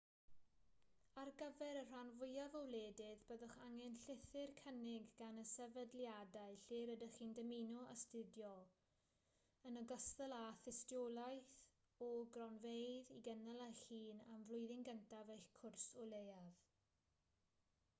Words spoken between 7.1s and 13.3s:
chi'n dymuno astudio yn ogystal â thystiolaeth o gronfeydd i